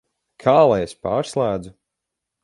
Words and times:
Kā 0.43 0.53
lai 0.71 0.79
es 0.85 0.95
pārslēdzu? 1.07 1.75